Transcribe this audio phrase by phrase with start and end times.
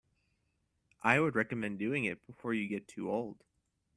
[1.03, 3.37] I would recommend doing it before you get too old.